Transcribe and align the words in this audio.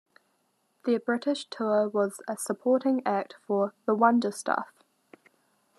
Their 0.83 0.97
British 0.99 1.45
tour 1.47 1.87
was 1.87 2.21
as 2.27 2.37
a 2.37 2.41
supporting 2.41 3.03
act 3.05 3.35
for 3.45 3.75
The 3.85 3.93
Wonder 3.93 4.31
Stuff. 4.31 4.73